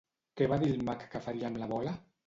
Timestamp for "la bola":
1.65-1.99